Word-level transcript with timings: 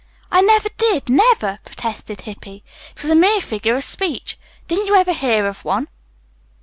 "I 0.31 0.41
never 0.41 0.69
did, 0.79 1.09
never," 1.09 1.59
protested 1.63 2.21
Hippy. 2.21 2.63
"It 2.89 3.03
was 3.03 3.11
a 3.11 3.15
mere 3.15 3.39
figure 3.39 3.75
of 3.75 3.83
speech. 3.83 4.39
Didn't 4.67 4.87
you 4.87 4.95
ever 4.95 5.13
hear 5.13 5.45
of 5.45 5.63
one?" 5.63 5.89